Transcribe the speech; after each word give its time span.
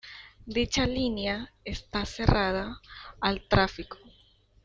Dicha 0.47 0.87
línea 0.87 1.53
está 1.63 2.07
cerrada 2.07 2.81
al 3.19 3.47
tráfico. 3.47 3.99